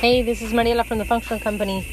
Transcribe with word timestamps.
Hey, 0.00 0.22
this 0.22 0.40
is 0.40 0.54
Mariela 0.54 0.86
from 0.86 0.96
the 0.96 1.04
Functional 1.04 1.38
Company. 1.38 1.84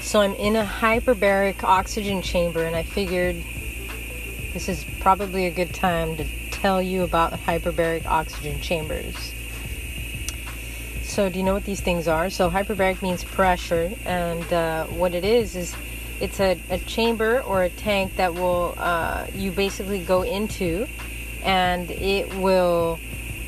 So 0.00 0.22
I'm 0.22 0.32
in 0.36 0.56
a 0.56 0.64
hyperbaric 0.64 1.62
oxygen 1.64 2.22
chamber, 2.22 2.64
and 2.64 2.74
I 2.74 2.82
figured 2.82 3.36
this 4.54 4.70
is 4.70 4.86
probably 5.00 5.44
a 5.44 5.50
good 5.50 5.74
time 5.74 6.16
to 6.16 6.24
tell 6.50 6.80
you 6.80 7.02
about 7.02 7.34
hyperbaric 7.34 8.06
oxygen 8.06 8.58
chambers. 8.62 9.34
So, 11.02 11.28
do 11.28 11.38
you 11.38 11.44
know 11.44 11.52
what 11.52 11.64
these 11.64 11.82
things 11.82 12.08
are? 12.08 12.30
So, 12.30 12.48
hyperbaric 12.48 13.02
means 13.02 13.22
pressure, 13.22 13.92
and 14.06 14.50
uh, 14.50 14.86
what 14.86 15.14
it 15.14 15.26
is 15.26 15.56
is 15.56 15.76
it's 16.22 16.40
a, 16.40 16.58
a, 16.70 16.78
chamber 16.78 17.42
or 17.42 17.64
a 17.64 17.68
tank 17.68 18.16
that 18.16 18.32
will 18.32 18.74
uh, 18.78 19.26
you 19.34 19.52
basically 19.52 20.02
go 20.02 20.22
into, 20.22 20.86
and 21.44 21.90
it 21.90 22.34
will 22.36 22.98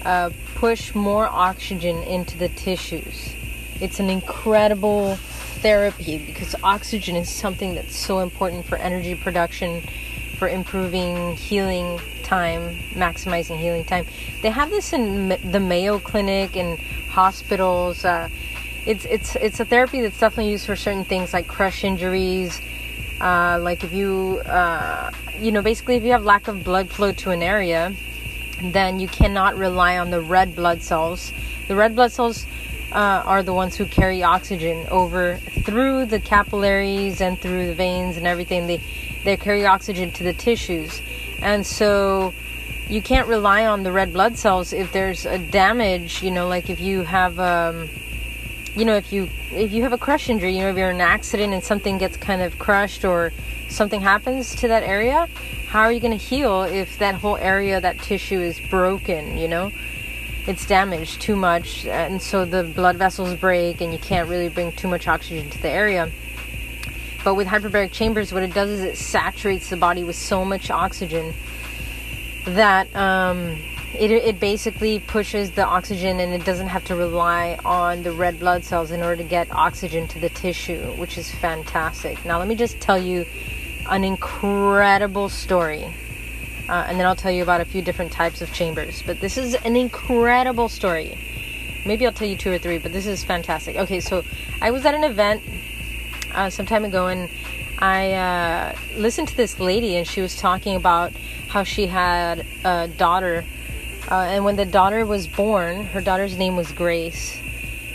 uh, 0.05 0.29
push 0.57 0.95
more 0.95 1.27
oxygen 1.27 2.03
into 2.03 2.37
the 2.37 2.51
tissues. 2.51 3.35
It's 3.81 4.01
an 4.01 4.11
incredible 4.11 5.17
therapy 5.61 6.19
because 6.19 6.55
oxygen 6.63 7.15
is 7.17 7.29
something 7.29 7.75
that's 7.75 7.97
so 7.97 8.21
important 8.21 8.65
for 8.67 8.77
energy 8.77 9.15
production, 9.15 9.83
for 10.37 10.49
improving 10.49 11.37
healing 11.37 12.01
time, 12.25 12.77
maximizing 12.95 13.57
healing 13.59 13.85
time. 13.85 14.07
They 14.43 14.51
have 14.51 14.71
this 14.71 14.93
in 14.93 15.29
the 15.51 15.61
Mayo 15.61 15.99
Clinic 15.99 16.57
and 16.57 16.79
hospitals. 17.11 18.05
Uh, 18.05 18.29
it's 18.85 19.05
it's 19.05 19.37
it's 19.37 19.61
a 19.61 19.65
therapy 19.65 20.01
that's 20.01 20.19
definitely 20.19 20.51
used 20.51 20.67
for 20.67 20.77
certain 20.77 21.05
things 21.05 21.33
like 21.33 21.47
crush 21.47 21.85
injuries. 21.85 22.61
Uh, 23.21 23.59
like 23.61 23.85
if 23.85 23.93
you 23.93 24.43
uh, 24.47 25.11
you 25.39 25.53
know 25.53 25.63
basically 25.63 25.97
if 25.97 26.03
you 26.03 26.13
have 26.13 26.25
lack 26.25 26.49
of 26.49 26.65
blood 26.65 26.89
flow 26.89 27.13
to 27.13 27.31
an 27.31 27.43
area, 27.43 27.93
then 28.63 28.99
you 28.99 29.09
cannot 29.09 29.57
rely 29.57 29.99
on 29.99 30.11
the 30.11 30.21
red 30.21 30.57
blood 30.57 30.83
cells. 30.83 31.33
The 31.69 31.77
red 31.77 31.95
blood 31.95 32.13
cells 32.13 32.47
uh, 32.93 33.23
are 33.25 33.43
the 33.43 33.53
ones 33.53 33.77
who 33.77 33.85
carry 33.85 34.23
oxygen 34.23 34.87
over 34.91 35.37
through 35.37 36.07
the 36.07 36.21
capillaries 36.21 37.21
and 37.21 37.39
through 37.39 37.67
the 37.67 37.75
veins 37.75 38.17
and 38.17 38.27
everything. 38.27 38.67
They 38.67 38.81
they 39.25 39.37
carry 39.37 39.67
oxygen 39.67 40.11
to 40.13 40.25
the 40.25 40.33
tissues, 40.33 41.03
and 41.43 41.67
so 41.67 42.33
you 42.89 43.03
can't 43.03 43.29
rely 43.29 43.67
on 43.67 43.83
the 43.83 43.93
red 43.93 44.13
blood 44.13 44.39
cells 44.39 44.73
if 44.73 44.93
there's 44.93 45.27
a 45.27 45.39
damage. 45.39 46.23
You 46.23 46.31
know, 46.31 46.49
like 46.49 46.71
if 46.71 46.81
you 46.81 47.03
have 47.03 47.39
um, 47.39 47.91
you 48.75 48.85
know 48.85 48.97
if 48.97 49.13
you 49.13 49.29
if 49.53 49.73
you 49.73 49.83
have 49.83 49.93
a 49.93 49.99
crush 49.99 50.31
injury, 50.31 50.57
you 50.57 50.63
know 50.63 50.71
if 50.71 50.77
you're 50.77 50.91
in 50.91 50.97
an 50.97 51.03
accident 51.03 51.53
and 51.53 51.63
something 51.63 51.99
gets 51.99 52.17
kind 52.17 52.41
of 52.41 52.59
crushed 52.59 53.05
or 53.05 53.33
something 53.69 54.01
happens 54.01 54.55
to 54.57 54.69
that 54.69 54.83
area, 54.83 55.29
how 55.69 55.83
are 55.83 55.93
you 55.93 56.01
going 56.01 56.19
to 56.19 56.25
heal 56.25 56.63
if 56.63 56.99
that 57.01 57.15
whole 57.17 57.37
area, 57.37 57.83
that 57.83 57.99
tissue 57.99 58.41
is 58.41 58.59
broken? 58.71 59.37
You 59.37 59.49
know 59.49 59.73
it's 60.49 60.65
damaged 60.65 61.21
too 61.21 61.37
much, 61.37 61.85
and 61.85 62.23
so 62.23 62.47
the 62.47 62.63
blood 62.63 62.97
vessels 62.97 63.35
break, 63.35 63.83
and 63.83 63.93
you 63.93 63.99
can't 63.99 64.31
really 64.31 64.49
bring 64.49 64.73
too 64.73 64.89
much 64.89 65.07
oxygen 65.07 65.51
to 65.51 65.61
the 65.61 65.69
area. 65.69 66.11
But 67.23 67.35
with 67.35 67.47
hyperbaric 67.47 67.93
chambers, 67.93 68.33
what 68.33 68.43
it 68.43 68.55
does 68.55 68.71
is 68.71 68.81
it 68.81 68.97
saturates 68.97 69.69
the 69.69 69.77
body 69.77 70.05
with 70.05 70.17
so 70.17 70.47
much 70.47 70.71
oxygen 70.71 71.35
that 72.47 72.95
um, 72.97 73.59
it, 73.93 74.11
it 74.11 74.41
basically 74.41 75.01
pushes 75.01 75.51
the 75.51 75.67
oxygen 75.67 76.19
and 76.19 76.33
it 76.33 76.47
doesn't 76.47 76.69
have 76.69 76.85
to 76.87 76.97
rely 76.97 77.59
on 77.67 78.03
the 78.03 78.13
red 78.13 78.41
blood 78.41 78.65
cells 78.65 78.91
in 78.91 79.03
order 79.03 79.17
to 79.17 79.29
get 79.29 79.53
oxygen 79.53 80.09
to 80.09 80.19
the 80.19 80.31
tissue, 80.31 80.81
which 80.93 81.19
is 81.19 81.31
fantastic. 81.31 82.25
Now, 82.25 82.39
let 82.39 82.49
me 82.49 82.55
just 82.55 82.81
tell 82.81 82.99
you 82.99 83.27
an 83.91 84.03
incredible 84.03 85.29
story 85.29 85.93
uh, 86.69 86.85
and 86.87 86.99
then 86.99 87.07
I'll 87.07 87.17
tell 87.17 87.31
you 87.31 87.43
about 87.43 87.61
a 87.61 87.65
few 87.65 87.83
different 87.83 88.13
types 88.13 88.43
of 88.43 88.53
chambers. 88.53 89.03
But 89.07 89.21
this 89.21 89.37
is 89.39 89.55
an 89.55 89.77
incredible 89.77 90.69
story. 90.69 91.19
Maybe 91.87 92.07
I'll 92.07 92.13
tell 92.13 92.29
you 92.29 92.37
two 92.37 92.53
or 92.53 92.59
three, 92.59 92.79
but 92.79 92.93
this 92.93 93.07
is 93.07 93.25
fantastic. 93.25 93.77
Okay, 93.77 94.01
so 94.01 94.23
I 94.61 94.71
was 94.71 94.85
at 94.85 94.95
an 94.95 95.05
event 95.05 95.43
uh, 96.35 96.51
some 96.51 96.67
time 96.67 96.85
ago, 96.85 97.07
and 97.07 97.31
I 97.79 98.13
uh, 98.13 98.77
listened 98.97 99.29
to 99.29 99.37
this 99.37 99.59
lady, 99.59 99.97
and 99.97 100.07
she 100.07 100.21
was 100.21 100.37
talking 100.37 100.77
about 100.77 101.13
how 101.49 101.63
she 101.63 101.87
had 101.87 102.45
a 102.65 102.89
daughter. 102.89 103.45
Uh, 104.11 104.15
and 104.15 104.45
when 104.45 104.57
the 104.57 104.67
daughter 104.67 105.07
was 105.07 105.27
born, 105.27 105.85
her 105.87 106.01
daughter's 106.01 106.37
name 106.37 106.57
was 106.57 106.73
Grace. 106.73 107.39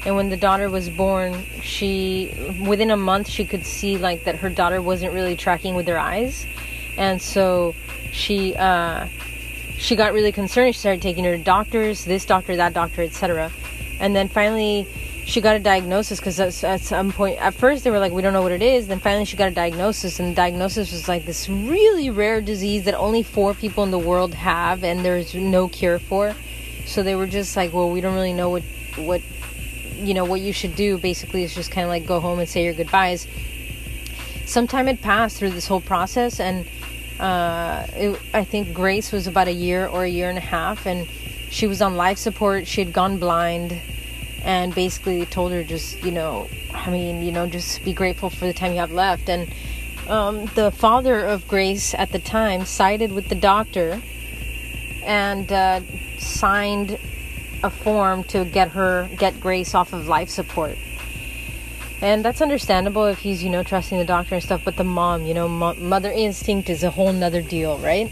And 0.05 0.15
when 0.15 0.29
the 0.29 0.37
daughter 0.37 0.69
was 0.69 0.89
born, 0.89 1.43
she, 1.61 2.33
within 2.65 2.91
a 2.91 2.97
month, 2.97 3.29
she 3.29 3.45
could 3.45 3.65
see 3.65 3.97
like 3.97 4.25
that 4.25 4.37
her 4.37 4.49
daughter 4.49 4.81
wasn't 4.81 5.13
really 5.13 5.35
tracking 5.35 5.75
with 5.75 5.87
her 5.87 5.99
eyes. 5.99 6.45
And 6.97 7.21
so 7.21 7.73
she 8.13 8.55
uh, 8.55 9.07
she 9.77 9.95
got 9.95 10.13
really 10.13 10.31
concerned. 10.31 10.75
She 10.75 10.79
started 10.79 11.01
taking 11.01 11.23
her 11.25 11.35
to 11.35 11.43
doctors, 11.43 12.05
this 12.05 12.25
doctor, 12.25 12.55
that 12.55 12.73
doctor, 12.73 13.01
etc. 13.01 13.51
And 13.99 14.15
then 14.15 14.29
finally, 14.29 14.87
she 15.25 15.41
got 15.41 15.55
a 15.55 15.59
diagnosis 15.59 16.19
because 16.19 16.63
at 16.63 16.81
some 16.81 17.11
point, 17.11 17.39
at 17.39 17.53
first 17.53 17.83
they 17.83 17.89
were 17.91 17.99
like, 17.99 18.11
we 18.11 18.21
don't 18.21 18.33
know 18.33 18.41
what 18.41 18.51
it 18.51 18.61
is. 18.61 18.87
Then 18.87 18.99
finally, 18.99 19.25
she 19.25 19.35
got 19.35 19.51
a 19.51 19.55
diagnosis, 19.55 20.19
and 20.19 20.31
the 20.31 20.35
diagnosis 20.35 20.91
was 20.91 21.07
like 21.07 21.25
this 21.25 21.49
really 21.49 22.09
rare 22.09 22.39
disease 22.39 22.85
that 22.85 22.93
only 22.93 23.23
four 23.23 23.53
people 23.53 23.83
in 23.83 23.91
the 23.91 23.99
world 23.99 24.33
have, 24.33 24.83
and 24.83 25.03
there's 25.03 25.33
no 25.33 25.67
cure 25.67 25.99
for. 25.99 26.35
So 26.85 27.01
they 27.01 27.15
were 27.15 27.27
just 27.27 27.55
like, 27.55 27.73
well, 27.73 27.89
we 27.89 28.01
don't 28.01 28.13
really 28.13 28.33
know 28.33 28.49
what 28.49 28.63
what 28.95 29.21
you 29.95 30.13
know 30.13 30.25
what 30.25 30.41
you 30.41 30.53
should 30.53 30.75
do. 30.75 30.97
Basically, 30.97 31.43
it's 31.43 31.55
just 31.55 31.71
kind 31.71 31.85
of 31.85 31.89
like 31.89 32.05
go 32.05 32.19
home 32.19 32.39
and 32.39 32.47
say 32.47 32.63
your 32.63 32.73
goodbyes. 32.73 33.27
Some 34.45 34.67
time 34.67 34.87
had 34.87 35.01
passed 35.01 35.37
through 35.37 35.51
this 35.51 35.67
whole 35.67 35.81
process, 35.81 36.39
and 36.39 36.67
uh, 37.19 37.85
it, 37.93 38.19
I 38.33 38.43
think 38.43 38.73
Grace 38.73 39.11
was 39.11 39.27
about 39.27 39.47
a 39.47 39.53
year 39.53 39.87
or 39.87 40.03
a 40.03 40.09
year 40.09 40.29
and 40.29 40.37
a 40.37 40.41
half, 40.41 40.85
and 40.85 41.07
she 41.49 41.67
was 41.67 41.81
on 41.81 41.95
life 41.95 42.17
support. 42.17 42.67
She 42.67 42.83
had 42.83 42.93
gone 42.93 43.17
blind, 43.17 43.79
and 44.43 44.73
basically 44.73 45.25
told 45.25 45.51
her 45.51 45.63
just, 45.63 46.03
you 46.03 46.11
know, 46.11 46.47
I 46.73 46.89
mean, 46.89 47.23
you 47.23 47.31
know, 47.31 47.47
just 47.47 47.83
be 47.83 47.93
grateful 47.93 48.29
for 48.29 48.45
the 48.45 48.53
time 48.53 48.73
you 48.73 48.79
have 48.79 48.91
left. 48.91 49.29
And 49.29 49.53
um, 50.07 50.45
the 50.55 50.71
father 50.71 51.25
of 51.25 51.47
Grace 51.47 51.93
at 51.93 52.11
the 52.11 52.19
time 52.19 52.65
sided 52.65 53.11
with 53.11 53.29
the 53.29 53.35
doctor 53.35 54.01
and 55.05 55.51
uh, 55.51 55.81
signed 56.19 56.99
a 57.63 57.69
form 57.69 58.23
to 58.25 58.43
get 58.43 58.71
her 58.71 59.09
get 59.17 59.39
Grace 59.39 59.73
off 59.73 59.93
of 59.93 60.07
life 60.07 60.29
support 60.29 60.77
and 62.03 62.23
that's 62.23 62.41
understandable 62.41 63.05
if 63.05 63.19
he's 63.19 63.41
you 63.41 63.49
know 63.49 63.63
trusting 63.63 63.97
the 63.97 64.05
doctor 64.05 64.35
and 64.35 64.43
stuff 64.43 64.61
but 64.63 64.75
the 64.75 64.83
mom 64.83 65.25
you 65.25 65.33
know 65.33 65.47
mo- 65.47 65.73
mother 65.75 66.11
instinct 66.11 66.69
is 66.69 66.83
a 66.83 66.91
whole 66.91 67.11
nother 67.11 67.41
deal 67.41 67.77
right? 67.79 68.11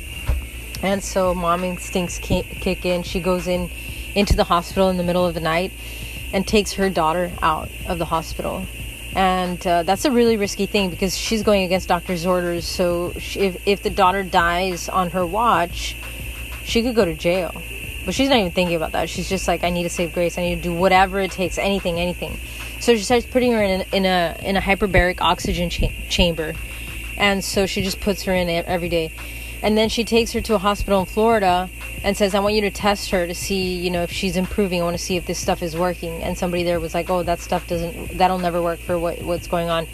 And 0.82 1.04
so 1.04 1.36
mom 1.36 1.64
instincts 1.64 2.18
kick 2.18 2.86
in. 2.86 3.04
She 3.04 3.20
goes 3.20 3.48
in 3.48 3.70
into 4.16 4.36
the 4.36 4.46
hospital 4.46 4.90
in 4.90 4.98
the 4.98 5.04
middle 5.04 5.26
of 5.26 5.36
the 5.36 5.40
night 5.40 5.72
and 6.34 6.48
takes 6.48 6.74
her 6.74 6.90
daughter 6.90 7.32
out 7.42 7.70
of 7.88 8.00
the 8.00 8.06
hospital. 8.06 8.66
And 9.16 9.66
uh, 9.68 9.84
that's 9.84 10.06
a 10.06 10.12
really 10.12 10.38
risky 10.38 10.66
thing 10.66 10.90
because 10.90 11.16
she's 11.16 11.44
going 11.44 11.64
against 11.64 11.88
doctor's 11.88 12.26
orders. 12.26 12.66
So 12.66 13.14
she, 13.20 13.42
if, 13.42 13.68
if 13.68 13.84
the 13.84 13.90
daughter 13.90 14.24
dies 14.24 14.90
on 14.90 15.12
her 15.12 15.26
watch 15.26 15.96
she 16.64 16.82
could 16.84 16.96
go 16.96 17.06
to 17.06 17.14
jail. 17.14 17.52
But 18.06 18.14
she's 18.14 18.30
not 18.30 18.38
even 18.38 18.52
thinking 18.52 18.76
about 18.76 18.94
that. 18.94 19.10
She's 19.10 19.30
just 19.30 19.48
like 19.48 19.64
i 19.64 19.70
need 19.70 19.84
to 19.84 19.90
save 19.90 20.14
grace. 20.14 20.38
I 20.38 20.42
need 20.42 20.56
to 20.56 20.62
do 20.62 20.74
whatever 20.74 21.20
it 21.20 21.32
takes. 21.32 21.58
Anything 21.58 22.00
anything 22.00 22.40
so 22.82 22.96
she 22.96 23.04
starts 23.04 23.28
putting 23.28 23.54
her 23.54 23.62
in, 23.62 23.86
in 23.94 24.06
a 24.06 24.36
in 24.42 24.58
a 24.58 24.60
hyperbaric 24.60 25.22
oxygen 25.22 25.70
cha- 25.70 25.92
chamber, 26.10 26.56
and 27.16 27.44
so 27.44 27.68
she 27.68 27.84
just 27.84 28.02
puts 28.02 28.24
her 28.24 28.34
in 28.34 28.50
it 28.50 28.66
every 28.66 28.90
day, 28.90 29.12
and 29.62 29.78
then 29.78 29.88
she 29.88 30.04
takes 30.04 30.32
her 30.34 30.42
to 30.42 30.56
a 30.56 30.58
hospital 30.58 31.02
in 31.02 31.06
Florida 31.06 31.70
and 32.04 32.18
says, 32.18 32.34
"I 32.34 32.40
want 32.40 32.56
you 32.56 32.62
to 32.62 32.72
test 32.72 33.12
her 33.12 33.28
to 33.28 33.36
see, 33.36 33.78
you 33.78 33.92
know, 33.92 34.02
if 34.02 34.12
she's 34.12 34.36
improving. 34.36 34.82
I 34.82 34.84
want 34.84 34.98
to 34.98 35.04
see 35.04 35.16
if 35.16 35.28
this 35.28 35.38
stuff 35.38 35.62
is 35.62 35.78
working." 35.78 36.24
And 36.24 36.36
somebody 36.36 36.64
there 36.64 36.80
was 36.80 36.96
like, 36.96 37.08
"Oh, 37.12 37.22
that 37.22 37.40
stuff 37.40 37.68
doesn't. 37.68 38.18
That'll 38.18 38.40
never 38.40 38.60
work 38.62 38.80
for 38.80 38.98
what 38.98 39.22
what's 39.22 39.48
going 39.48 39.70
on." 39.70 39.86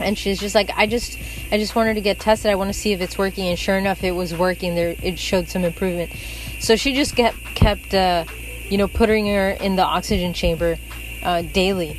And 0.00 0.18
she's 0.18 0.40
just 0.40 0.56
like, 0.56 0.70
"I 0.76 0.86
just, 0.86 1.16
I 1.52 1.58
just 1.58 1.76
want 1.76 1.86
her 1.86 1.94
to 1.94 2.00
get 2.00 2.18
tested. 2.18 2.50
I 2.50 2.56
want 2.56 2.68
to 2.68 2.78
see 2.78 2.92
if 2.92 3.00
it's 3.00 3.16
working." 3.16 3.46
And 3.46 3.56
sure 3.56 3.78
enough, 3.78 4.02
it 4.02 4.12
was 4.12 4.34
working. 4.34 4.74
There, 4.74 4.96
it 5.00 5.20
showed 5.20 5.48
some 5.48 5.64
improvement. 5.64 6.10
So 6.58 6.74
she 6.74 6.94
just 6.94 7.14
kept 7.14 7.38
kept, 7.54 7.94
uh, 7.94 8.24
you 8.68 8.76
know, 8.76 8.88
putting 8.88 9.28
her 9.28 9.50
in 9.50 9.76
the 9.76 9.84
oxygen 9.84 10.32
chamber 10.32 10.78
uh, 11.22 11.42
daily 11.42 11.96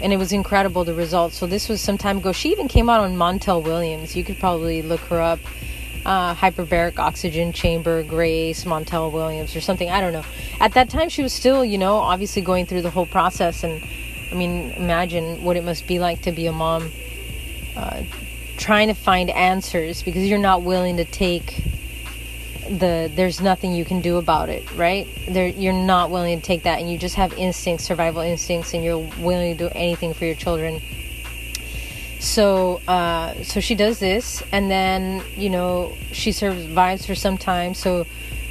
and 0.00 0.12
it 0.12 0.16
was 0.16 0.32
incredible 0.32 0.84
the 0.84 0.94
results. 0.94 1.36
So 1.36 1.46
this 1.46 1.68
was 1.68 1.80
some 1.80 1.98
time 1.98 2.18
ago. 2.18 2.32
She 2.32 2.50
even 2.50 2.68
came 2.68 2.88
out 2.90 3.00
on 3.00 3.16
Montel 3.16 3.62
Williams. 3.62 4.16
You 4.16 4.24
could 4.24 4.38
probably 4.38 4.82
look 4.82 5.00
her 5.00 5.20
up. 5.20 5.40
Uh, 6.04 6.36
hyperbaric 6.36 7.00
oxygen 7.00 7.52
chamber, 7.52 8.04
Grace 8.04 8.64
Montel 8.64 9.10
Williams, 9.10 9.56
or 9.56 9.60
something. 9.60 9.90
I 9.90 10.00
don't 10.00 10.12
know. 10.12 10.22
At 10.60 10.74
that 10.74 10.88
time, 10.88 11.08
she 11.08 11.20
was 11.20 11.32
still, 11.32 11.64
you 11.64 11.78
know, 11.78 11.96
obviously 11.96 12.42
going 12.42 12.66
through 12.66 12.82
the 12.82 12.90
whole 12.90 13.06
process. 13.06 13.64
And 13.64 13.82
I 14.30 14.34
mean, 14.36 14.70
imagine 14.72 15.42
what 15.42 15.56
it 15.56 15.64
must 15.64 15.88
be 15.88 15.98
like 15.98 16.22
to 16.22 16.30
be 16.30 16.46
a 16.46 16.52
mom, 16.52 16.92
uh, 17.74 18.04
trying 18.56 18.86
to 18.86 18.94
find 18.94 19.30
answers 19.30 20.04
because 20.04 20.24
you're 20.28 20.38
not 20.38 20.62
willing 20.62 20.98
to 20.98 21.04
take 21.04 21.75
the 22.68 23.10
there's 23.14 23.40
nothing 23.40 23.72
you 23.72 23.84
can 23.84 24.00
do 24.00 24.16
about 24.16 24.48
it 24.48 24.70
right? 24.76 25.06
There 25.28 25.46
you're 25.46 25.72
not 25.72 26.10
willing 26.10 26.40
to 26.40 26.44
take 26.44 26.64
that 26.64 26.80
and 26.80 26.90
you 26.90 26.98
just 26.98 27.14
have 27.16 27.32
instincts 27.34 27.84
survival 27.84 28.22
instincts 28.22 28.74
and 28.74 28.82
you're 28.82 28.98
willing 29.20 29.56
to 29.56 29.68
do 29.68 29.74
anything 29.74 30.14
for 30.14 30.24
your 30.24 30.34
children. 30.34 30.80
So 32.18 32.80
uh, 32.88 33.42
so 33.42 33.60
she 33.60 33.74
does 33.74 33.98
this 33.98 34.42
and 34.52 34.70
then 34.70 35.22
you 35.36 35.50
know 35.50 35.92
she 36.12 36.32
survives 36.32 37.06
for 37.06 37.14
some 37.14 37.38
time. 37.38 37.74
So 37.74 38.06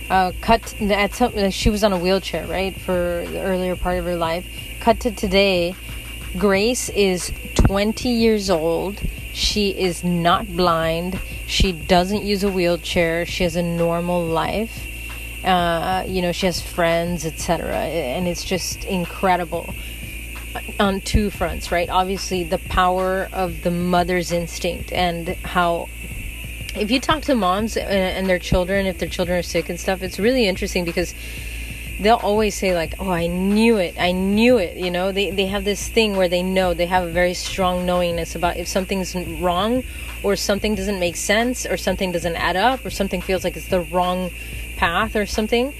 uh, 0.09 0.31
cut 0.41 0.79
at 0.81 1.13
some 1.13 1.49
she 1.51 1.69
was 1.69 1.83
on 1.83 1.93
a 1.93 1.97
wheelchair 1.97 2.45
right 2.47 2.79
for 2.79 3.25
the 3.27 3.41
earlier 3.41 3.75
part 3.75 3.97
of 3.97 4.05
her 4.05 4.15
life. 4.15 4.45
Cut 4.79 4.99
to 5.01 5.11
today 5.11 5.75
Grace 6.37 6.89
is 6.89 7.31
20 7.55 8.09
years 8.09 8.49
old. 8.49 9.01
She 9.35 9.71
is 9.71 10.01
not 10.01 10.47
blind. 10.47 11.19
She 11.45 11.73
doesn't 11.73 12.23
use 12.23 12.45
a 12.45 12.49
wheelchair. 12.49 13.25
She 13.25 13.43
has 13.43 13.57
a 13.57 13.61
normal 13.61 14.25
life. 14.25 14.87
Uh, 15.43 16.05
you 16.07 16.21
know, 16.21 16.31
she 16.31 16.45
has 16.45 16.61
friends, 16.61 17.25
etc. 17.25 17.75
And 17.75 18.29
it's 18.29 18.45
just 18.45 18.85
incredible 18.85 19.75
on 20.79 21.01
two 21.01 21.29
fronts, 21.29 21.69
right? 21.69 21.89
Obviously, 21.89 22.45
the 22.45 22.59
power 22.59 23.27
of 23.33 23.61
the 23.63 23.71
mother's 23.71 24.31
instinct 24.31 24.93
and 24.93 25.27
how 25.27 25.89
if 26.73 26.89
you 26.89 27.01
talk 27.01 27.23
to 27.23 27.35
moms 27.35 27.75
and 27.75 28.29
their 28.29 28.39
children, 28.39 28.85
if 28.85 28.99
their 28.99 29.09
children 29.09 29.37
are 29.37 29.43
sick 29.43 29.67
and 29.67 29.77
stuff, 29.77 30.01
it's 30.01 30.17
really 30.17 30.47
interesting 30.47 30.85
because 30.85 31.13
they'll 31.99 32.15
always 32.15 32.55
say 32.55 32.73
like, 32.73 32.93
"Oh, 32.99 33.11
I 33.11 33.27
knew 33.27 33.77
it. 33.77 33.95
I 33.99 34.11
knew 34.11 34.57
it." 34.57 34.77
You 34.77 34.91
know, 34.91 35.11
they 35.11 35.31
they 35.31 35.47
have 35.47 35.63
this 35.63 35.87
thing 35.87 36.15
where 36.15 36.27
they 36.27 36.43
know 36.43 36.73
they 36.73 36.85
have 36.87 37.03
a 37.03 37.11
very 37.11 37.33
strong 37.33 37.85
knowingness 37.85 38.35
about 38.35 38.57
if 38.57 38.67
something's 38.67 39.15
wrong 39.15 39.83
or 40.23 40.35
something 40.35 40.75
doesn't 40.75 40.99
make 40.99 41.15
sense 41.15 41.65
or 41.65 41.77
something 41.77 42.11
doesn't 42.11 42.35
add 42.35 42.55
up 42.55 42.85
or 42.85 42.89
something 42.89 43.21
feels 43.21 43.43
like 43.43 43.55
it's 43.55 43.67
the 43.67 43.81
wrong 43.81 44.31
path 44.77 45.15
or 45.15 45.25
something. 45.25 45.73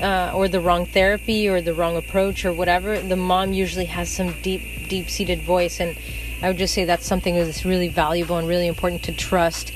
Uh, 0.00 0.32
or 0.34 0.48
the 0.48 0.58
wrong 0.58 0.84
therapy 0.84 1.48
or 1.48 1.60
the 1.60 1.72
wrong 1.72 1.96
approach 1.96 2.44
or 2.44 2.52
whatever, 2.52 2.98
the 3.00 3.14
mom 3.14 3.52
usually 3.52 3.84
has 3.84 4.10
some 4.10 4.34
deep, 4.42 4.88
deep 4.88 5.08
seated 5.08 5.40
voice. 5.42 5.78
And 5.78 5.96
I 6.42 6.48
would 6.48 6.58
just 6.58 6.74
say 6.74 6.84
that's 6.84 7.06
something 7.06 7.36
that's 7.36 7.64
really 7.64 7.86
valuable 7.86 8.36
and 8.36 8.48
really 8.48 8.66
important 8.66 9.04
to 9.04 9.12
trust 9.12 9.72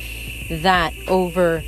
that 0.51 0.93
over 1.07 1.63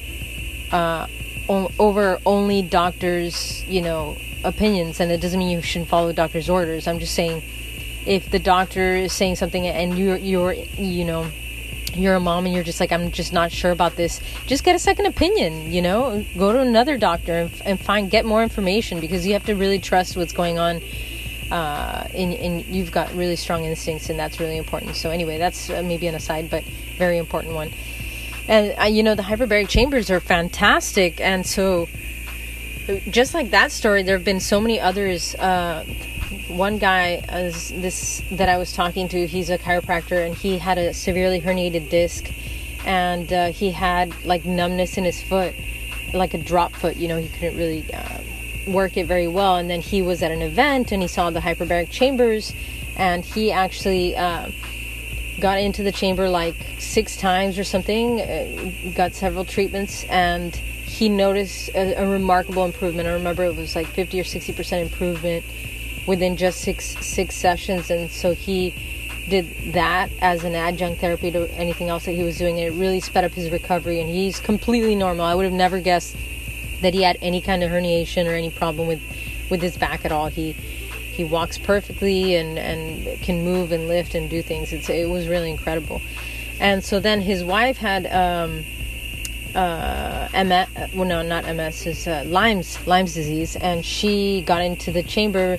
uh, 0.73 1.07
over 1.49 2.19
only 2.27 2.63
doctors, 2.63 3.65
you 3.67 3.83
know, 3.83 4.17
opinions. 4.45 5.01
And 5.01 5.11
it 5.11 5.21
doesn't 5.21 5.39
mean 5.39 5.51
you 5.51 5.63
shouldn't 5.63 5.89
follow 5.89 6.13
doctor's 6.13 6.49
orders. 6.49 6.87
I'm 6.87 6.99
just 6.99 7.15
saying, 7.15 7.43
if 8.09 8.31
the 8.31 8.39
doctor 8.39 8.97
is 8.97 9.13
saying 9.13 9.37
something 9.37 9.67
and 9.67 9.99
you're 9.99 10.17
you're 10.17 10.55
you 10.55 11.05
know 11.05 11.31
you're 11.95 12.15
a 12.15 12.21
mom 12.21 12.47
and 12.47 12.55
you're 12.55 12.65
just 12.65 12.81
like 12.81 12.91
i'm 12.91 13.11
just 13.11 13.35
not 13.35 13.53
sure 13.53 13.71
about 13.71 13.97
this 13.97 14.21
just 14.47 14.65
get 14.65 14.75
a 14.75 14.79
second 14.79 15.05
opinion 15.05 15.71
you 15.71 15.83
know 15.83 16.25
go 16.39 16.51
to 16.51 16.61
another 16.61 16.97
doctor 16.97 17.41
and, 17.41 17.63
and 17.67 17.81
find 17.81 18.11
get 18.11 18.25
more 18.25 18.43
information 18.43 18.99
because 18.99 19.27
you 19.27 19.35
have 19.35 19.45
to 19.45 19.55
really 19.55 19.79
trust 19.79 20.17
what's 20.17 20.33
going 20.33 20.59
on 20.59 20.81
uh, 21.51 22.07
and, 22.15 22.35
and 22.35 22.67
you've 22.67 22.93
got 22.93 23.13
really 23.15 23.37
strong 23.37 23.65
instincts 23.65 24.09
and 24.09 24.19
that's 24.19 24.41
really 24.41 24.57
important 24.57 24.97
so 24.97 25.11
anyway 25.11 25.37
that's 25.37 25.69
uh, 25.69 25.83
maybe 25.83 26.07
an 26.07 26.15
aside 26.15 26.49
but 26.49 26.63
very 26.97 27.19
important 27.19 27.55
one 27.55 27.71
and 28.49 28.75
uh, 28.81 28.85
you 28.85 29.03
know 29.03 29.15
the 29.15 29.23
hyperbaric 29.23 29.69
chambers 29.69 30.11
are 30.11 30.21
fantastic. 30.21 31.21
And 31.21 31.47
so 31.47 31.87
just 33.11 33.35
like 33.35 33.51
that 33.51 33.71
story 33.71 34.03
there 34.03 34.17
have 34.17 34.25
been 34.25 34.41
so 34.41 34.61
many 34.61 34.81
others. 34.81 35.35
Uh, 35.35 35.85
one 36.49 36.79
guy 36.79 37.23
uh, 37.29 37.51
this 37.81 38.23
that 38.33 38.49
I 38.49 38.57
was 38.57 38.73
talking 38.73 39.09
to 39.09 39.27
he's 39.27 39.51
a 39.51 39.59
chiropractor 39.59 40.25
and 40.27 40.35
he 40.35 40.59
had 40.59 40.79
a 40.79 40.95
severely 40.95 41.41
herniated 41.41 41.91
disc. 41.91 42.31
And 42.85 43.31
uh, 43.33 43.53
he 43.53 43.71
had 43.71 44.15
like 44.25 44.47
numbness 44.47 44.97
in 44.97 45.05
his 45.05 45.23
foot 45.23 45.55
like 46.15 46.33
a 46.33 46.39
drop 46.39 46.73
foot 46.73 46.97
you 46.97 47.07
know 47.07 47.19
he 47.19 47.29
couldn't 47.29 47.59
really 47.59 47.93
uh, 47.93 48.19
work 48.67 48.97
it 48.97 49.07
very 49.07 49.29
well. 49.29 49.57
And 49.57 49.69
then 49.69 49.83
he 49.83 50.01
was 50.01 50.23
at 50.23 50.31
an 50.31 50.41
event 50.41 50.91
and 50.91 51.03
he 51.03 51.09
saw 51.09 51.29
the 51.29 51.41
hyperbaric 51.41 51.91
chambers 51.91 52.55
and 52.97 53.25
he 53.25 53.53
actually 53.53 54.17
uh, 54.17 54.51
got 55.41 55.59
into 55.59 55.83
the 55.83 55.93
chamber 55.93 56.29
like 56.29 56.57
six 56.79 57.17
times 57.17 57.59
or 57.59 57.65
something, 57.65 58.21
uh, 58.21 58.73
got 58.95 59.15
several 59.15 59.45
treatments, 59.45 60.05
and 60.05 60.55
he 60.55 61.09
noticed 61.09 61.69
a, 61.75 61.95
a, 61.95 62.09
remarkable 62.09 62.65
improvement. 62.65 63.09
I 63.09 63.13
remember 63.13 63.45
it 63.45 63.57
was 63.57 63.77
like 63.77 63.87
50 63.87 64.21
or 64.21 64.25
60 64.25 64.53
percent 64.53 64.91
improvement 64.91 65.45
within 66.07 66.37
just 66.37 66.61
six 66.61 66.97
six 67.05 67.37
sessions, 67.37 67.91
and 67.91 68.11
so 68.11 68.35
he 68.35 68.75
did 69.29 69.75
that 69.75 70.11
as 70.21 70.45
an 70.45 70.55
adjunct 70.55 71.01
therapy 71.01 71.31
to 71.31 71.51
anything 71.53 71.89
else 71.89 72.07
that 72.07 72.13
he 72.13 72.23
was 72.23 72.39
doing, 72.39 72.59
and 72.59 72.75
it 72.75 72.79
really 72.79 73.01
sped 73.01 73.25
up 73.25 73.33
his 73.33 73.51
recovery. 73.51 74.01
And 74.01 74.09
he's 74.09 74.41
completely 74.41 74.95
normal. 74.95 75.27
I 75.27 75.35
would 75.35 75.45
have 75.45 75.53
never 75.53 75.81
guessed 75.81 76.17
that 76.81 76.95
he 76.95 77.03
had 77.03 77.19
any 77.21 77.41
kind 77.41 77.63
of 77.63 77.71
herniation 77.71 78.27
or 78.27 78.35
any 78.35 78.51
problem 78.51 78.89
with 78.89 79.03
with 79.51 79.63
his 79.63 79.77
back 79.77 80.05
at 80.05 80.13
all. 80.13 80.29
He 80.29 80.57
he 81.19 81.25
walks 81.25 81.59
perfectly 81.59 82.37
and 82.37 82.59
and 82.59 83.21
can 83.21 83.45
move 83.45 83.73
and 83.73 83.89
lift 83.89 84.15
and 84.15 84.31
do 84.31 84.41
things. 84.41 84.73
It's 84.73 84.89
it 84.89 85.11
was 85.11 85.27
really 85.27 85.51
incredible. 85.51 86.01
And 86.61 86.83
so 86.83 87.01
then 87.01 87.21
his 87.21 87.45
wife 87.45 87.77
had 87.77 88.07
um, 88.07 88.65
uh, 89.55 90.29
MS. 90.33 90.69
Well, 90.95 91.05
no, 91.05 91.23
not 91.23 91.45
MS. 91.45 91.87
Is 91.87 92.07
uh, 92.07 92.23
Lyme's 92.27 92.87
Lyme's 92.87 93.15
disease, 93.15 93.57
and 93.57 93.85
she 93.85 94.43
got 94.43 94.63
into 94.63 94.93
the 94.93 95.03
chamber 95.03 95.59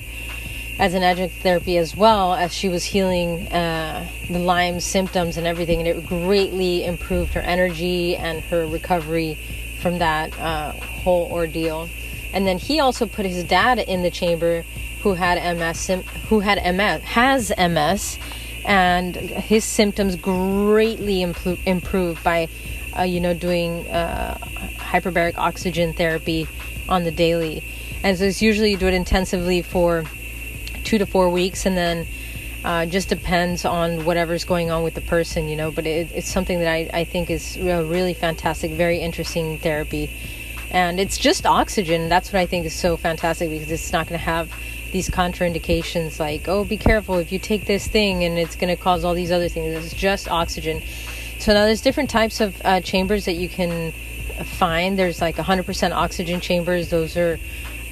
as 0.78 0.94
an 0.94 1.02
adjunct 1.02 1.34
therapy 1.42 1.76
as 1.76 1.94
well 1.94 2.32
as 2.32 2.54
she 2.54 2.70
was 2.70 2.82
healing 2.82 3.46
uh, 3.48 4.08
the 4.30 4.38
Lyme 4.38 4.80
symptoms 4.80 5.36
and 5.36 5.46
everything, 5.46 5.78
and 5.80 5.88
it 5.88 6.06
greatly 6.06 6.86
improved 6.86 7.34
her 7.34 7.42
energy 7.42 8.16
and 8.16 8.40
her 8.44 8.66
recovery 8.66 9.36
from 9.82 9.98
that 9.98 10.38
uh, 10.40 10.72
whole 10.72 11.30
ordeal. 11.30 11.90
And 12.32 12.46
then 12.46 12.56
he 12.56 12.80
also 12.80 13.04
put 13.04 13.26
his 13.26 13.44
dad 13.44 13.78
in 13.78 14.02
the 14.02 14.10
chamber 14.10 14.64
who 15.02 15.14
had 15.14 15.56
MS, 15.56 16.02
who 16.28 16.40
had 16.40 16.58
MS, 16.74 17.02
has 17.02 17.52
MS, 17.56 18.18
and 18.64 19.16
his 19.16 19.64
symptoms 19.64 20.16
greatly 20.16 21.20
impro- 21.20 21.58
improved 21.66 22.22
by, 22.22 22.48
uh, 22.98 23.02
you 23.02 23.20
know, 23.20 23.34
doing 23.34 23.88
uh, 23.88 24.36
hyperbaric 24.76 25.38
oxygen 25.38 25.92
therapy 25.92 26.46
on 26.88 27.04
the 27.04 27.10
daily. 27.10 27.64
And 28.02 28.18
so 28.18 28.24
it's 28.24 28.42
usually 28.42 28.72
you 28.72 28.76
do 28.76 28.88
it 28.88 28.94
intensively 28.94 29.62
for 29.62 30.04
two 30.84 30.98
to 30.98 31.06
four 31.06 31.30
weeks, 31.30 31.66
and 31.66 31.76
then 31.76 32.06
uh, 32.64 32.86
just 32.86 33.08
depends 33.08 33.64
on 33.64 34.04
whatever's 34.04 34.44
going 34.44 34.70
on 34.70 34.82
with 34.82 34.94
the 34.94 35.00
person, 35.00 35.48
you 35.48 35.56
know. 35.56 35.70
But 35.70 35.86
it, 35.86 36.10
it's 36.12 36.28
something 36.28 36.58
that 36.58 36.68
I, 36.68 36.90
I 36.92 37.04
think 37.04 37.30
is 37.30 37.56
a 37.56 37.84
really 37.84 38.14
fantastic, 38.14 38.72
very 38.72 38.98
interesting 38.98 39.58
therapy. 39.58 40.10
And 40.70 41.00
it's 41.00 41.18
just 41.18 41.46
oxygen. 41.46 42.08
That's 42.08 42.32
what 42.32 42.40
I 42.40 42.46
think 42.46 42.66
is 42.66 42.74
so 42.74 42.96
fantastic 42.96 43.50
because 43.50 43.70
it's 43.70 43.92
not 43.92 44.06
going 44.06 44.18
to 44.18 44.24
have 44.24 44.52
these 44.92 45.08
contraindications 45.08 46.18
like 46.18 46.48
oh 46.48 46.64
be 46.64 46.76
careful 46.76 47.18
if 47.18 47.32
you 47.32 47.38
take 47.38 47.66
this 47.66 47.86
thing 47.86 48.24
and 48.24 48.38
it's 48.38 48.56
going 48.56 48.74
to 48.74 48.80
cause 48.80 49.04
all 49.04 49.14
these 49.14 49.30
other 49.30 49.48
things 49.48 49.84
it's 49.84 49.94
just 49.94 50.28
oxygen. 50.28 50.82
So 51.38 51.54
now 51.54 51.64
there's 51.64 51.80
different 51.80 52.10
types 52.10 52.40
of 52.40 52.60
uh, 52.64 52.80
chambers 52.82 53.24
that 53.24 53.34
you 53.34 53.48
can 53.48 53.92
find. 54.44 54.98
There's 54.98 55.20
like 55.20 55.36
100% 55.36 55.92
oxygen 55.92 56.40
chambers. 56.40 56.90
Those 56.90 57.16
are 57.16 57.38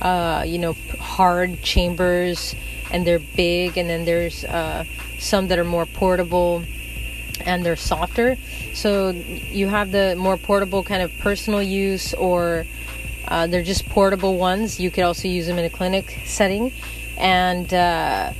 uh, 0.03 0.45
you 0.47 0.59
know 0.59 0.75
hard 1.00 1.62
chambers 1.62 2.55
and 2.91 3.06
they're 3.06 3.19
big 3.19 3.77
and 3.77 3.89
then 3.89 4.05
there's 4.05 4.44
uh, 4.44 4.84
some 5.19 5.49
that 5.49 5.58
are 5.58 5.65
more 5.65 5.87
portable 5.87 6.63
and 7.41 7.65
they're 7.65 7.77
softer. 7.77 8.37
So 8.75 9.11
you 9.11 9.69
have 9.69 9.93
the 9.93 10.17
more 10.17 10.37
portable 10.37 10.82
kind 10.82 11.03
of 11.03 11.13
personal 11.19 11.63
use 11.63 12.15
or 12.15 12.67
uh, 13.27 13.46
they're 13.46 13.63
just 13.63 13.89
portable 13.89 14.37
ones. 14.37 14.81
You 14.81 14.91
could 14.91 15.05
also 15.05 15.29
use 15.29 15.46
them 15.46 15.58
in 15.58 15.65
a 15.65 15.70
clinic 15.70 16.20
setting, 16.25 16.72
and 17.19 17.72
uh, 17.75 18.32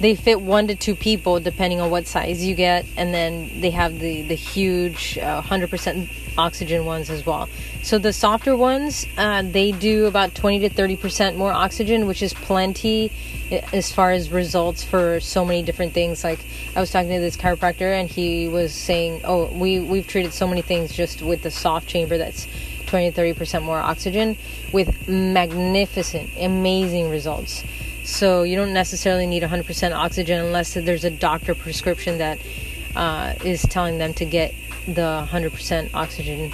they 0.00 0.14
fit 0.14 0.40
one 0.40 0.66
to 0.66 0.74
two 0.74 0.94
people 0.94 1.40
depending 1.40 1.80
on 1.80 1.90
what 1.90 2.06
size 2.06 2.44
you 2.44 2.54
get. 2.54 2.86
And 2.96 3.14
then 3.14 3.60
they 3.60 3.70
have 3.70 3.98
the 3.98 4.22
the 4.22 4.34
huge 4.34 5.18
uh, 5.18 5.42
100% 5.42 6.08
oxygen 6.36 6.84
ones 6.84 7.10
as 7.10 7.24
well. 7.24 7.48
So 7.82 7.98
the 7.98 8.12
softer 8.12 8.56
ones, 8.56 9.06
uh, 9.16 9.42
they 9.42 9.72
do 9.72 10.06
about 10.06 10.34
20 10.34 10.68
to 10.68 10.70
30% 10.70 11.36
more 11.36 11.52
oxygen, 11.52 12.06
which 12.06 12.22
is 12.22 12.34
plenty 12.34 13.12
as 13.72 13.92
far 13.92 14.10
as 14.10 14.30
results 14.30 14.82
for 14.82 15.20
so 15.20 15.44
many 15.44 15.62
different 15.62 15.92
things. 15.92 16.24
Like 16.24 16.44
I 16.74 16.80
was 16.80 16.90
talking 16.90 17.10
to 17.10 17.20
this 17.20 17.36
chiropractor, 17.36 17.98
and 17.98 18.08
he 18.08 18.48
was 18.48 18.72
saying, 18.72 19.20
"Oh, 19.24 19.46
we 19.52 19.80
we've 19.80 20.06
treated 20.06 20.32
so 20.32 20.48
many 20.48 20.62
things 20.62 20.92
just 20.92 21.22
with 21.22 21.42
the 21.42 21.50
soft 21.50 21.86
chamber 21.86 22.18
that's." 22.18 22.46
20 22.86 23.10
to 23.10 23.20
30% 23.20 23.62
more 23.62 23.80
oxygen 23.80 24.36
with 24.72 25.08
magnificent, 25.08 26.30
amazing 26.38 27.10
results. 27.10 27.64
So 28.04 28.42
you 28.42 28.54
don't 28.54 28.74
necessarily 28.74 29.26
need 29.26 29.42
100% 29.42 29.96
oxygen 29.96 30.44
unless 30.44 30.74
there's 30.74 31.04
a 31.04 31.10
doctor 31.10 31.54
prescription 31.54 32.18
that 32.18 32.38
uh, 32.94 33.34
is 33.44 33.62
telling 33.62 33.96
them 33.96 34.12
to 34.14 34.26
get 34.26 34.54
the 34.86 35.26
100% 35.28 35.90
oxygen 35.94 36.52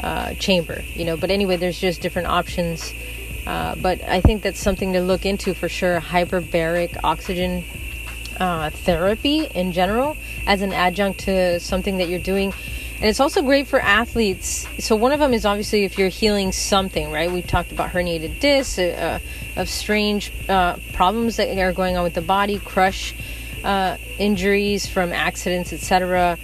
uh, 0.00 0.34
chamber, 0.34 0.82
you 0.94 1.04
know. 1.04 1.16
But 1.16 1.30
anyway, 1.30 1.56
there's 1.56 1.80
just 1.80 2.00
different 2.00 2.26
options. 2.26 2.92
Uh, 3.46 3.76
but 3.76 4.02
I 4.02 4.20
think 4.20 4.42
that's 4.42 4.58
something 4.58 4.92
to 4.94 5.00
look 5.00 5.24
into 5.24 5.54
for 5.54 5.68
sure. 5.68 6.00
Hyperbaric 6.00 6.98
oxygen 7.04 7.64
uh, 8.40 8.70
therapy 8.70 9.44
in 9.44 9.70
general 9.70 10.16
as 10.46 10.60
an 10.60 10.72
adjunct 10.72 11.20
to 11.20 11.60
something 11.60 11.98
that 11.98 12.08
you're 12.08 12.18
doing 12.18 12.52
and 13.00 13.08
it's 13.08 13.18
also 13.18 13.40
great 13.40 13.66
for 13.66 13.80
athletes. 13.80 14.68
So 14.78 14.94
one 14.94 15.12
of 15.12 15.20
them 15.20 15.32
is 15.32 15.46
obviously 15.46 15.84
if 15.84 15.96
you're 15.96 16.08
healing 16.08 16.52
something, 16.52 17.10
right? 17.10 17.32
We've 17.32 17.46
talked 17.46 17.72
about 17.72 17.88
herniated 17.88 18.40
discs, 18.40 18.78
uh, 18.78 19.20
uh, 19.56 19.60
of 19.60 19.70
strange 19.70 20.30
uh, 20.50 20.76
problems 20.92 21.36
that 21.36 21.48
are 21.56 21.72
going 21.72 21.96
on 21.96 22.02
with 22.02 22.12
the 22.12 22.20
body, 22.20 22.58
crush 22.58 23.14
uh, 23.64 23.96
injuries 24.18 24.86
from 24.86 25.14
accidents, 25.14 25.72
etc. 25.72 26.36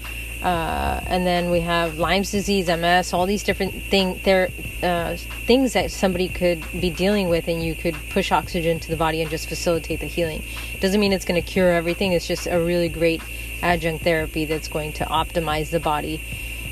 Uh, 0.43 1.01
and 1.07 1.27
then 1.27 1.51
we 1.51 1.61
have 1.61 1.99
Lyme's 1.99 2.31
disease, 2.31 2.69
MS, 2.69 3.13
all 3.13 3.27
these 3.27 3.43
different 3.43 3.75
thing 3.75 4.19
there 4.25 4.49
uh, 4.83 5.17
things 5.45 5.75
that 5.75 5.91
somebody 5.91 6.29
could 6.29 6.65
be 6.73 6.89
dealing 6.89 7.29
with, 7.29 7.49
and 7.49 7.63
you 7.63 7.75
could 7.75 7.95
push 8.11 8.33
oxygen 8.33 8.81
to 8.81 8.89
the 8.89 8.97
body 8.97 9.21
and 9.21 9.31
just 9.31 9.47
facilitate 9.47 10.01
the 10.01 10.07
healing. 10.07 10.43
Doesn't 10.81 11.01
mean 11.01 11.13
it's 11.13 11.27
going 11.27 11.41
to 11.41 11.47
cure 11.47 11.73
everything. 11.73 12.13
It's 12.13 12.27
just 12.27 12.47
a 12.47 12.59
really 12.59 12.89
great 12.89 13.23
adjunct 13.63 14.05
therapy 14.05 14.47
that's 14.47 14.69
going 14.69 14.93
to 14.95 15.05
optimize 15.05 15.71
the 15.71 15.81
body 15.81 16.21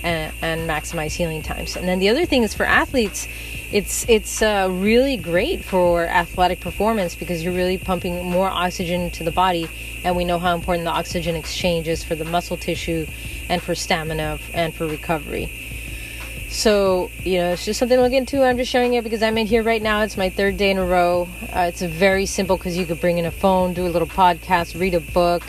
and, 0.04 0.32
and 0.42 0.70
maximize 0.70 1.12
healing 1.12 1.42
times. 1.42 1.76
And 1.76 1.88
then 1.88 1.98
the 1.98 2.10
other 2.10 2.26
thing 2.26 2.44
is 2.44 2.54
for 2.54 2.66
athletes, 2.66 3.26
it's 3.72 4.06
it's 4.08 4.42
uh, 4.42 4.68
really 4.70 5.16
great 5.16 5.64
for 5.64 6.06
athletic 6.06 6.60
performance 6.60 7.16
because 7.16 7.42
you're 7.42 7.54
really 7.54 7.78
pumping 7.78 8.24
more 8.24 8.48
oxygen 8.48 9.10
to 9.12 9.24
the 9.24 9.32
body, 9.32 9.68
and 10.04 10.14
we 10.14 10.24
know 10.24 10.38
how 10.38 10.54
important 10.54 10.84
the 10.84 10.92
oxygen 10.92 11.34
exchange 11.34 11.88
is 11.88 12.04
for 12.04 12.14
the 12.14 12.24
muscle 12.24 12.56
tissue 12.56 13.06
and 13.48 13.62
for 13.62 13.74
stamina 13.74 14.38
and 14.52 14.74
for 14.74 14.86
recovery. 14.86 15.50
So, 16.50 17.10
you 17.24 17.38
know, 17.38 17.52
it's 17.54 17.64
just 17.64 17.80
something 17.80 17.98
to 17.98 18.02
look 18.02 18.12
into. 18.12 18.44
I'm 18.44 18.56
just 18.56 18.70
showing 18.70 18.94
it 18.94 19.02
because 19.02 19.24
I'm 19.24 19.36
in 19.38 19.46
here 19.48 19.64
right 19.64 19.82
now. 19.82 20.02
It's 20.02 20.16
my 20.16 20.30
third 20.30 20.56
day 20.56 20.70
in 20.70 20.78
a 20.78 20.84
row. 20.84 21.26
Uh, 21.52 21.70
it's 21.72 21.82
very 21.82 22.26
simple 22.26 22.56
because 22.56 22.78
you 22.78 22.86
could 22.86 23.00
bring 23.00 23.18
in 23.18 23.24
a 23.24 23.32
phone, 23.32 23.74
do 23.74 23.84
a 23.84 23.88
little 23.88 24.06
podcast, 24.06 24.78
read 24.78 24.94
a 24.94 25.00
book. 25.00 25.42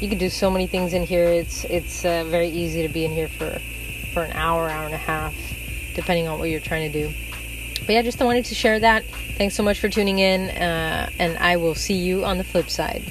You 0.00 0.08
could 0.08 0.18
do 0.18 0.28
so 0.28 0.50
many 0.50 0.66
things 0.66 0.94
in 0.94 1.04
here. 1.04 1.26
It's 1.26 1.64
it's 1.64 2.04
uh, 2.04 2.24
very 2.24 2.48
easy 2.48 2.82
to 2.82 2.88
be 2.88 3.04
in 3.04 3.12
here 3.12 3.28
for 3.28 3.60
for 4.12 4.22
an 4.22 4.32
hour, 4.32 4.68
hour 4.68 4.84
and 4.84 4.94
a 4.94 4.98
half, 4.98 5.34
depending 5.94 6.28
on 6.28 6.38
what 6.38 6.48
you're 6.50 6.60
trying 6.60 6.90
to 6.90 7.02
do. 7.06 7.12
But 7.80 7.90
yeah, 7.90 8.02
just 8.02 8.20
wanted 8.20 8.44
to 8.46 8.54
share 8.54 8.80
that. 8.80 9.04
Thanks 9.36 9.54
so 9.54 9.62
much 9.62 9.78
for 9.78 9.88
tuning 9.88 10.18
in, 10.18 10.50
uh, 10.50 11.10
and 11.18 11.38
I 11.38 11.56
will 11.56 11.74
see 11.74 11.94
you 11.94 12.24
on 12.24 12.38
the 12.38 12.44
flip 12.44 12.68
side. 12.68 13.02